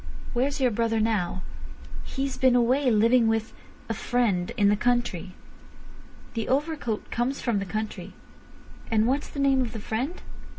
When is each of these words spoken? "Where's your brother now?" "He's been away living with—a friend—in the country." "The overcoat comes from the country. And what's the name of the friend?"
"Where's 0.33 0.59
your 0.59 0.71
brother 0.71 0.99
now?" 0.99 1.43
"He's 2.03 2.35
been 2.35 2.55
away 2.55 2.89
living 2.89 3.27
with—a 3.27 3.93
friend—in 3.93 4.67
the 4.69 4.75
country." 4.75 5.35
"The 6.33 6.49
overcoat 6.49 7.11
comes 7.11 7.39
from 7.39 7.59
the 7.59 7.65
country. 7.65 8.13
And 8.89 9.05
what's 9.05 9.29
the 9.29 9.39
name 9.39 9.61
of 9.61 9.73
the 9.73 9.79
friend?" 9.79 10.19